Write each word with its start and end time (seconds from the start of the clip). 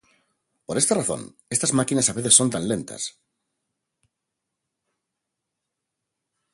Por 0.65 0.75
esta 0.81 0.95
razón, 0.99 1.21
estas 1.55 1.73
máquinas 1.77 2.07
a 2.09 2.15
veces 2.17 2.33
son 2.33 2.49
tan 2.49 2.67
lentas. 2.67 3.21